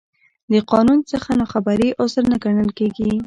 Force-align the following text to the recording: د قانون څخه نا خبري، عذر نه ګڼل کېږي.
د 0.51 0.53
قانون 0.71 0.99
څخه 1.11 1.29
نا 1.39 1.45
خبري، 1.53 1.89
عذر 2.01 2.23
نه 2.31 2.37
ګڼل 2.43 2.69
کېږي. 2.79 3.11